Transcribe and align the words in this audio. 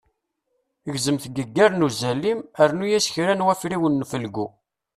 Gzem 0.93 1.17
tgeggar 1.23 1.71
n 1.75 1.85
uẓalim, 1.87 2.39
rnu-as 2.69 3.07
kra 3.13 3.33
n 3.35 3.45
wafriwen 3.45 4.03
n 4.07 4.09
felyu. 4.11 4.47